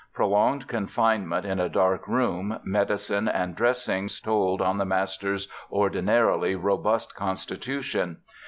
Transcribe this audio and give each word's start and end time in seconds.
Prolonged 0.15 0.67
confinement 0.67 1.45
in 1.45 1.59
a 1.59 1.69
dark 1.69 2.07
room, 2.07 2.59
medicines 2.63 3.29
and 3.31 3.55
dressings 3.55 4.19
told 4.19 4.59
on 4.59 4.79
the 4.79 4.83
master's 4.85 5.47
ordinarily 5.71 6.55
robust 6.55 7.13
constitution. 7.15 8.17